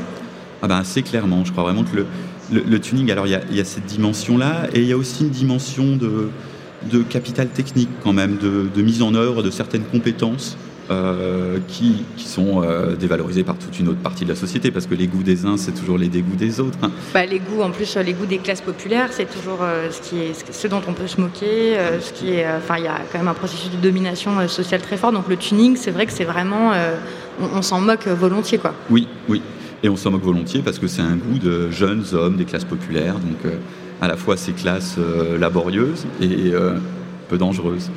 [0.62, 2.06] Ah ben assez clairement, je crois vraiment que le,
[2.54, 5.24] le, le tuning, alors il y, y a, cette dimension-là, et il y a aussi
[5.24, 6.30] une dimension de,
[6.92, 10.56] de capital technique quand même, de, de mise en œuvre de certaines compétences
[10.92, 14.86] euh, qui, qui, sont euh, dévalorisés par toute une autre partie de la société, parce
[14.86, 16.78] que les goûts des uns, c'est toujours les dégoûts des autres.
[17.14, 20.20] Bah, les goûts, en plus, les goûts des classes populaires, c'est toujours euh, ce, qui
[20.20, 21.78] est, ce dont on peut se moquer.
[21.78, 24.48] Euh, ce qui est, enfin, il y a quand même un processus de domination euh,
[24.48, 25.12] sociale très fort.
[25.12, 26.96] Donc le tuning, c'est vrai que c'est vraiment, euh,
[27.40, 28.74] on, on s'en moque volontiers, quoi.
[28.90, 29.42] Oui, oui.
[29.84, 32.66] Et on s'en moque volontiers parce que c'est un goût de jeunes hommes des classes
[32.66, 33.52] populaires, donc
[34.00, 34.98] à la fois ces classes
[35.40, 36.54] laborieuses et
[37.30, 37.90] peu dangereuses.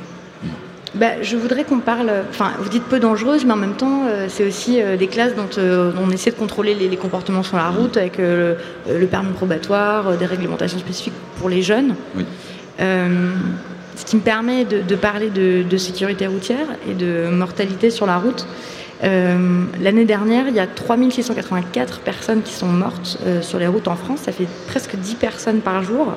[0.94, 4.26] Bah, je voudrais qu'on parle, enfin vous dites peu dangereuse, mais en même temps euh,
[4.28, 7.56] c'est aussi euh, des classes dont euh, on essaie de contrôler les, les, comportements sur
[7.56, 8.56] la route avec le,
[8.88, 11.96] le, permis probatoire, des réglementations spécifiques pour les jeunes.
[12.16, 12.24] Oui.
[12.78, 18.06] ce qui me permet de, de parler de, de, sécurité routière et de mortalité sur
[18.06, 18.46] la route.
[19.02, 24.20] L'année dernière, il y a 3684 personnes qui sont mortes sur les routes en France.
[24.20, 26.14] Ça fait presque 10 personnes par jour.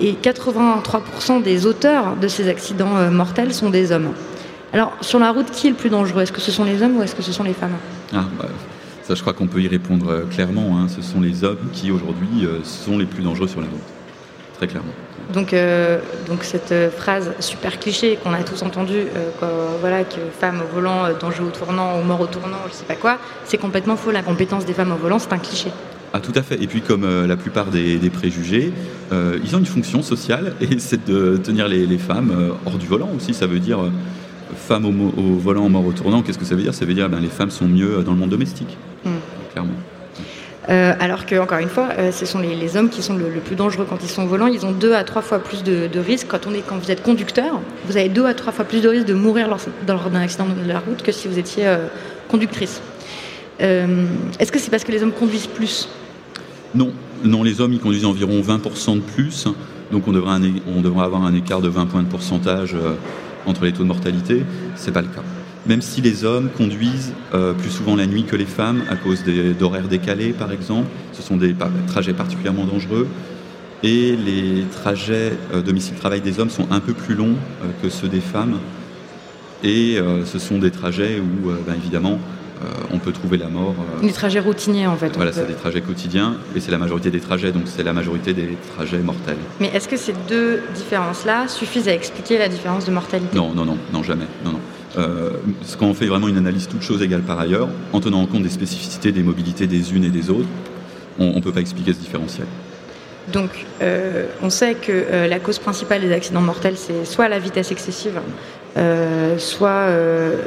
[0.00, 4.12] Et 83% des auteurs de ces accidents mortels sont des hommes.
[4.72, 6.22] Alors, sur la route, qui est le plus dangereux?
[6.22, 7.76] Est-ce que ce sont les hommes ou est-ce que ce sont les femmes?
[8.12, 8.46] Ah, bah,
[9.02, 10.78] Ça, je crois qu'on peut y répondre euh, clairement.
[10.78, 10.88] Hein.
[10.88, 13.80] Ce sont les hommes qui, aujourd'hui, euh, sont les plus dangereux sur la route.
[14.58, 14.92] Très clairement.
[15.32, 19.04] Donc, euh, donc cette phrase super cliché qu'on a tous entendue,
[19.80, 22.94] voilà, que femme au volant, danger au tournant ou mort au tournant, je sais pas
[22.94, 24.10] quoi, c'est complètement faux.
[24.10, 25.70] La compétence des femmes au volant, c'est un cliché.
[26.12, 26.62] Ah, tout à fait.
[26.62, 28.72] Et puis, comme la plupart des, préjugés,
[29.12, 33.10] ils ont une fonction sociale et c'est de tenir les, les femmes hors du volant
[33.14, 33.34] aussi.
[33.34, 33.80] Ça veut dire
[34.56, 36.74] femmes au, volant, mort au tournant, qu'est-ce que ça veut dire?
[36.74, 39.10] Ça veut dire que ben, les femmes sont mieux dans le monde domestique, hmm.
[39.52, 39.74] clairement.
[40.68, 43.56] Euh, alors que, encore une fois, euh, ce sont les, hommes qui sont le, plus
[43.56, 44.46] dangereux quand ils sont au volant.
[44.46, 46.26] Ils ont deux à trois fois plus de, risques.
[46.28, 48.88] Quand, on est, quand vous êtes conducteur, vous avez deux à trois fois plus de
[48.88, 49.60] risques de mourir lors,
[50.10, 51.86] d'un accident de la route que si vous étiez euh,
[52.28, 52.82] conductrice.
[53.60, 55.88] Est-ce que c'est parce que les hommes conduisent plus?
[56.74, 56.92] Non.
[57.24, 59.46] Non, les hommes, ils conduisent environ 20% de plus.
[59.90, 62.76] Donc on devrait, avoir un écart de 20 points de pourcentage
[63.46, 64.44] entre les taux de mortalité,
[64.76, 65.22] c'est pas le cas.
[65.66, 69.22] Même si les hommes conduisent euh, plus souvent la nuit que les femmes à cause
[69.58, 71.54] d'horaires décalés, par exemple, ce sont des
[71.86, 73.06] trajets particulièrement dangereux.
[73.82, 78.08] Et les trajets euh, domicile-travail des hommes sont un peu plus longs euh, que ceux
[78.08, 78.58] des femmes.
[79.64, 82.20] Et ce sont des trajets où, ben, évidemment,
[82.92, 83.74] on peut trouver la mort.
[84.02, 85.14] des trajets routiniers en fait.
[85.16, 88.32] Voilà, c'est des trajets quotidiens et c'est la majorité des trajets, donc c'est la majorité
[88.32, 89.36] des trajets mortels.
[89.60, 93.36] Mais est-ce que ces deux différences-là suffisent à expliquer la différence de mortalité?
[93.36, 94.26] Non, non, non, non, jamais.
[94.44, 94.60] Non, non.
[94.96, 95.30] Euh,
[95.78, 98.42] quand on fait vraiment une analyse toute chose égale par ailleurs, en tenant en compte
[98.42, 100.48] des spécificités des mobilités des unes et des autres,
[101.18, 102.46] on ne peut pas expliquer ce différentiel.
[103.32, 103.50] Donc,
[103.82, 107.70] euh, on sait que euh, la cause principale des accidents mortels, c'est soit la vitesse
[107.70, 108.18] excessive,
[108.76, 109.88] euh, soit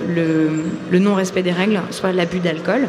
[0.08, 2.88] le, non-respect des règles, soit l'abus d'alcool.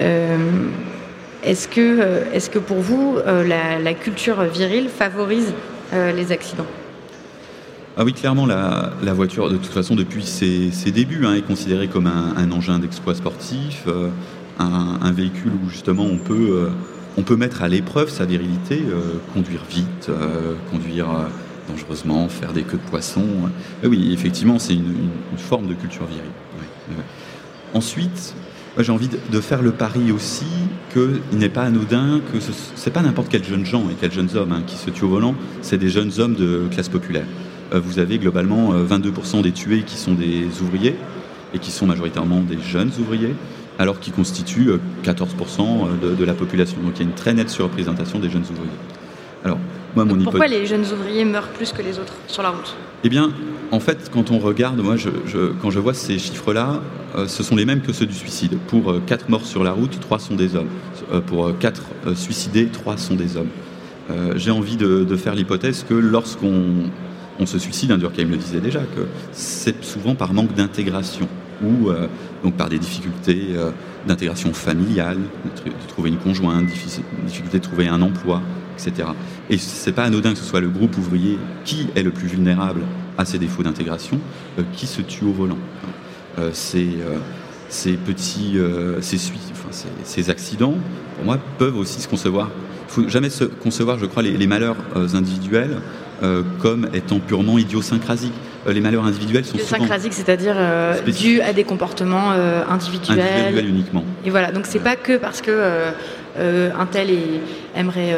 [0.00, 5.52] est-ce, que, est que pour vous, la, culture virile favorise
[5.92, 6.66] les accidents?
[7.96, 12.06] Ah oui, clairement, la, voiture, de toute façon, depuis ses, débuts, hein, est considérée comme
[12.06, 13.86] un, engin d'exploit sportif,
[14.58, 16.70] un, véhicule où justement on peut
[17.16, 21.28] on peut mettre à l'épreuve sa virilité, euh, conduire vite, euh, conduire euh,
[21.68, 23.24] dangereusement, faire des queues de poisson.
[23.84, 26.24] oui, effectivement, c'est une, forme de culture virile.
[27.74, 28.34] Ensuite,
[28.78, 30.46] j'ai envie de, faire le pari aussi
[30.92, 34.36] qu'il n'est pas anodin, que ce n'est pas n'importe quels jeunes gens et quels jeunes
[34.36, 37.26] hommes hein, qui se tuent au volant, c'est des jeunes hommes de classe populaire.
[37.72, 40.96] vous avez globalement 22% des tués qui sont des ouvriers
[41.54, 43.34] et qui sont majoritairement des jeunes ouvriers
[43.78, 44.70] alors qu'ils constituent
[45.04, 45.26] 14%
[45.60, 46.78] euh, de, la population.
[46.82, 48.70] Donc il y a une très nette surreprésentation des jeunes ouvriers.
[49.44, 49.58] Alors,
[49.94, 52.74] moi, mon Pourquoi les jeunes ouvriers meurent plus que les autres sur la route?
[53.04, 53.32] Eh bien,
[53.70, 54.96] en fait, quand on regarde, moi,
[55.60, 56.80] quand je vois ces chiffres-là,
[57.16, 58.58] euh, ce sont les mêmes que ceux du suicide.
[58.68, 60.68] Pour 4 euh, morts sur la route, 3 sont des hommes.
[61.26, 61.82] pour 4
[62.14, 63.50] suicidés, 3 sont des hommes.
[64.36, 69.06] J'ai envie de, faire l'hypothèse que lorsqu'on se suicide, hein, Durkheim le disait déjà, que
[69.32, 71.28] c'est souvent par manque d'intégration
[71.62, 72.06] ou euh,
[72.42, 73.70] donc par des difficultés euh,
[74.06, 75.18] d'intégration familiale,
[75.64, 79.08] de, trouver une conjointe, difficulté de trouver un emploi, etc.
[79.50, 82.82] Et c'est pas anodin que ce soit le groupe ouvrier qui est le plus vulnérable
[83.18, 84.18] à ces défauts d'intégration
[84.58, 85.58] euh, qui se tue au volant.
[86.52, 86.88] ces,
[87.68, 88.56] ces petits,
[89.00, 89.16] ces,
[89.52, 90.74] enfin, ces, accidents,
[91.16, 92.50] pour moi, peuvent aussi se concevoir.
[92.88, 95.78] Il faut jamais se concevoir, je crois, les, malheurs individuels
[96.58, 98.32] comme étant purement idiosyncrasiques.
[98.66, 99.86] Euh, les malheurs individuels sont souvent...
[100.10, 103.20] c'est-à-dire euh, dus à des comportements euh, individuels.
[103.20, 104.04] Individuels uniquement.
[104.24, 105.50] Et voilà, donc c'est pas que parce que
[106.38, 107.40] un tel est,
[107.76, 108.16] aimerait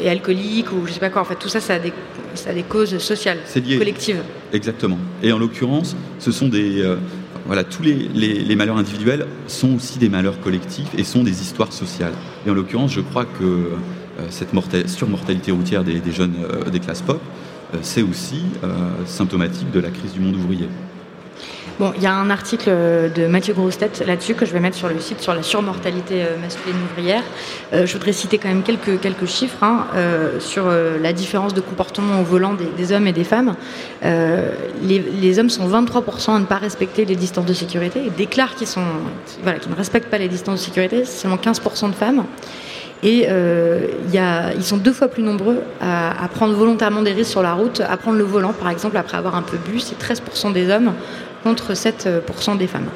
[0.00, 1.22] est alcoolique ou je sais pas quoi.
[1.22, 1.92] En fait, tout ça, ça a des,
[2.34, 3.38] ça a des causes sociales,
[3.78, 4.22] collectives.
[4.52, 4.98] Exactement.
[5.22, 6.84] Et en l'occurrence, ce sont des
[7.46, 11.72] voilà, tous les, les, malheurs individuels sont aussi des malheurs collectifs et sont des histoires
[11.72, 12.14] sociales.
[12.46, 13.72] Et en l'occurrence, je crois que
[14.30, 14.50] cette
[14.86, 16.34] surmortalité routière des, des jeunes
[16.72, 17.20] des classes pop,
[17.74, 18.72] euh, c'est aussi euh,
[19.06, 20.68] symptomatique de la crise du monde ouvrier.
[21.78, 24.88] Bon, il y a un article de Mathieu Grostet là-dessus que je vais mettre sur
[24.88, 27.22] le site sur la surmortalité euh, masculine ouvrière.
[27.72, 29.86] je voudrais citer quand même quelques, quelques chiffres hein,
[30.38, 33.56] sur la différence de comportement au volant des, hommes et des femmes.
[34.02, 38.68] les, hommes sont 23% à ne pas respecter les distances de sécurité et déclarent qu'ils
[39.42, 41.04] voilà, ne respectent pas les distances de sécurité.
[41.04, 42.24] C'est seulement 15% de femmes.
[43.04, 43.86] Et euh,
[44.56, 47.96] ils sont deux fois plus nombreux à, prendre volontairement des risques sur la route, à
[47.98, 49.78] prendre le volant, par exemple, après avoir un peu bu.
[49.78, 50.94] C'est 13% des hommes
[51.44, 52.88] contre 7% des femmes.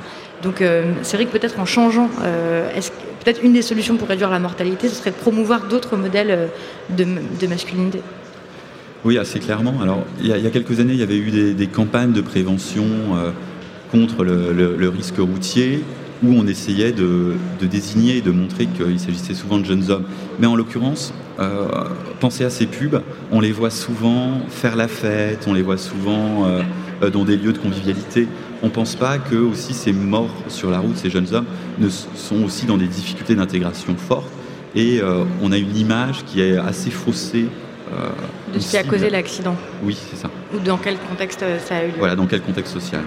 [0.43, 2.69] Donc euh, c'est vrai que peut-être en changeant, euh,
[3.25, 6.49] peut-être une des solutions pour réduire la mortalité, ce serait de promouvoir d'autres modèles
[6.91, 8.01] de, masculinité.
[9.05, 9.75] Oui, assez clairement.
[9.81, 12.85] Alors, il y, a, quelques années, il y avait eu des, campagnes de prévention
[13.93, 15.85] contre le, risque routier,
[16.23, 20.05] où on essayait de, désigner et de montrer qu'il s'agissait souvent de jeunes hommes.
[20.41, 21.69] Mais en l'occurrence, euh,
[22.21, 26.47] pensez à ces pubs, on les voit souvent faire la fête, on les voit souvent
[26.47, 26.63] euh,
[27.01, 28.27] dans des lieux de convivialité.
[28.63, 31.47] On ne pense pas que aussi ces morts sur la route, ces jeunes hommes,
[31.79, 34.31] ne sont aussi dans des difficultés d'intégration fortes.
[34.75, 35.01] Et
[35.43, 37.47] on a une image qui est assez faussée
[37.93, 38.09] euh,
[38.55, 40.29] de ce qui a causé l'accident Oui, c'est ça.
[40.55, 43.01] Ou dans quel contexte euh, ça a eu lieu Voilà, dans quel contexte social.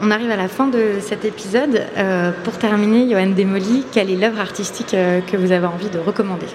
[0.00, 1.82] On arrive à la fin de cet épisode.
[1.96, 6.46] Euh, pour terminer, Johan Desmoli, quelle est l'œuvre artistique que vous avez envie de recommander?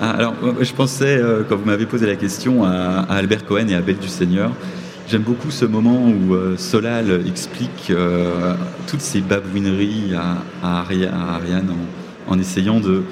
[0.00, 3.80] Ah, Alors, je pensais, quand vous m'avez posé la question, à, Albert Cohen et à
[3.80, 4.50] Belle du Seigneur.
[5.08, 7.92] J'aime beaucoup ce moment où Solal explique
[8.86, 11.72] toutes ces babouineries à, Ariane
[12.26, 13.04] en, essayant de,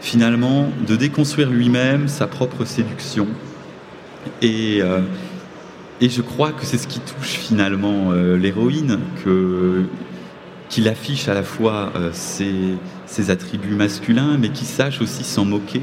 [0.00, 3.28] finalement de déconstruire lui-même sa propre séduction.
[4.42, 5.00] Et, euh,
[6.00, 8.98] je crois que c'est ce qui touche finalement euh, l'héroïne,
[10.68, 15.82] qu'il affiche à la fois euh, ses, attributs masculins, mais qui sache aussi s'en moquer.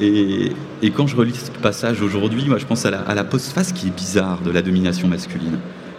[0.00, 3.24] Et, et, quand je relis ce passage aujourd'hui, moi je pense à la, à la
[3.24, 5.58] postface qui est bizarre de la domination masculine.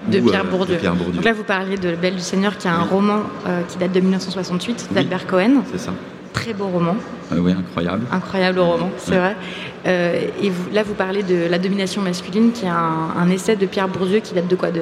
[0.10, 0.78] De Pierre, Bourdieu.
[0.78, 3.24] Donc là, vous parliez de Belle du Seigneur, qui a un roman
[3.68, 5.62] qui date de 1968, d'Albert Cohen.
[5.72, 5.94] C'est ça
[6.34, 6.96] très beau roman.
[7.32, 8.06] Euh, oui, incroyable.
[8.12, 9.36] Incroyable roman, c'est vrai.
[9.86, 13.88] Euh, et là, vous parlez de La domination masculine, qui est un, essai de Pierre
[13.88, 14.82] Bourdieu qui date de quoi De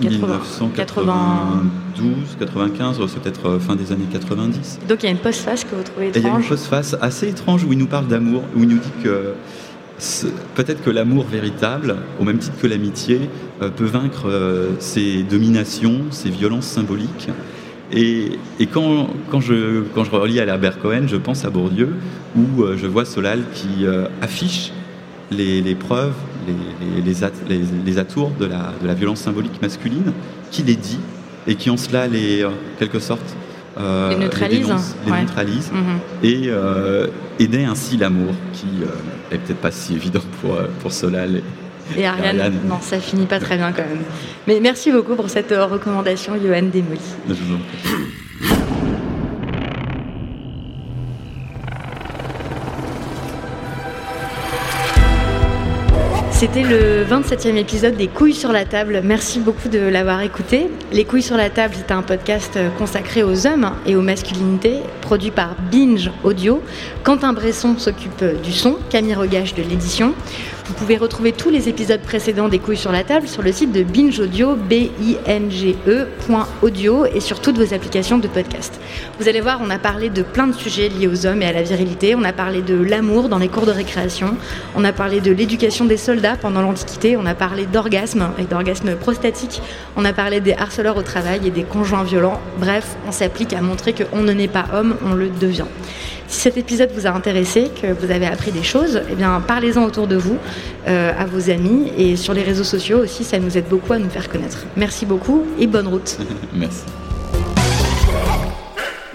[0.00, 4.80] 1992, 95, c'est peut-être euh, fin des années 90.
[4.88, 6.24] Donc il y a une postface que vous trouvez étrange.
[6.24, 8.78] il y a une postface assez étrange où il nous parle d'amour, où il nous
[8.78, 9.34] dit que
[10.54, 13.30] peut-être que l'amour véritable, au même titre que l'amitié,
[13.76, 14.28] peut vaincre
[14.80, 17.28] ces dominations, ces violences symboliques.
[17.94, 18.38] Et,
[18.72, 19.08] quand,
[19.40, 21.94] je, quand je relis à l'Herbert Cohen, je pense à Bourdieu,
[22.36, 24.72] où euh, je vois Solal qui euh, affiche
[25.30, 26.14] les, preuves,
[27.04, 30.12] les, atours de la, de la, violence symbolique masculine,
[30.50, 31.00] qui les dit,
[31.46, 33.36] et qui en cela les, en quelque sorte,
[33.78, 34.68] euh, les neutralise,
[35.72, 35.98] mhm.
[36.22, 37.06] et, euh,
[37.40, 38.66] naît ainsi l'amour, qui
[39.30, 41.42] est peut-être pas si évident pour, pour Solal
[41.96, 44.02] et Ariane, non, ça finit pas très bien quand même.
[44.46, 47.00] Mais merci beaucoup pour cette euh, recommandation, Johan Desmoli.
[56.42, 59.00] C'était le 27e épisode des Couilles sur la table.
[59.04, 60.68] Merci beaucoup de l'avoir écouté.
[60.90, 64.78] Les Couilles sur la table, c'est un podcast euh, consacré aux hommes et aux masculinités,
[65.02, 66.60] produit par Binge Audio.
[67.04, 70.14] Quentin Bresson s'occupe du son, Camille Regache de l'édition.
[70.66, 73.72] Vous pouvez retrouver tous les épisodes précédents des Couilles sur la table sur le site
[73.72, 76.06] de Binge Audio, b i n g e
[77.12, 78.80] et sur toutes vos applications de podcast.
[79.18, 81.52] Vous allez voir, on a parlé de plein de sujets liés aux hommes et à
[81.52, 82.14] la virilité.
[82.14, 84.36] On a parlé de l'amour dans les cours de récréation.
[84.76, 87.16] On a parlé de l'éducation des soldats pendant l'Antiquité.
[87.16, 89.60] On a parlé d'orgasme et d'orgasme prostatique.
[89.96, 92.40] On a parlé des harceleurs au travail et des conjoints violents.
[92.58, 95.66] Bref, on s'applique à montrer qu'on ne naît pas homme, on le devient.
[96.32, 99.84] Si cet épisode vous a intéressé, que vous avez appris des choses, eh bien parlez-en
[99.84, 100.38] autour de vous,
[100.88, 103.98] euh, à vos amis et sur les réseaux sociaux aussi, ça nous aide beaucoup à
[103.98, 104.64] nous faire connaître.
[104.74, 106.16] Merci beaucoup et bonne route.
[106.54, 106.84] Merci.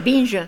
[0.06, 0.48] Binge.